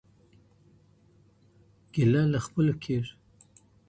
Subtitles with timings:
[1.93, 3.13] ګیله له خپلو کېږي.